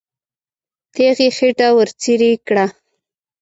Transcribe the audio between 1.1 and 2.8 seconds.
یې خېټه ورڅېړې کړه.